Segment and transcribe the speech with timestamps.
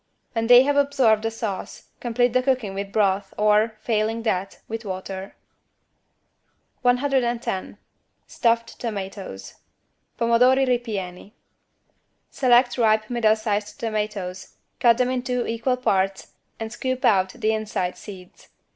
[0.33, 4.83] When they have absorbed the sauce, complete the cooking with broth or, failing that, with
[4.83, 5.35] water.
[6.81, 7.77] 110
[8.25, 9.53] STUFFED TOMATOES
[10.17, 11.33] (Pomodori ripieni)
[12.31, 17.53] Select ripe middle sized tomatoes, cut them in two equal parts and scoop out the
[17.53, 18.49] inside seeds.